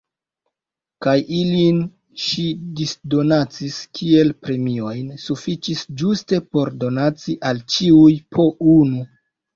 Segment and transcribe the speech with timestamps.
[1.05, 1.81] Kaj ilin
[2.27, 2.45] ŝi
[2.79, 5.11] disdonacis kiel premiojn.
[5.27, 9.05] Sufiĉis ĝuste por donaci al ĉiuj po unu.